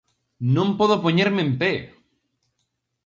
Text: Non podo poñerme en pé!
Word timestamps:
Non 0.55 0.67
podo 0.79 0.95
poñerme 1.03 1.41
en 1.47 1.51
pé! 1.61 1.73